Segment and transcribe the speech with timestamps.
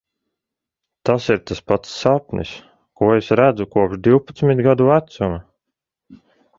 [1.09, 2.55] Tas ir tas pats sapnis,
[3.01, 5.41] ko es redzu kopš divpadsmit gadu vecuma.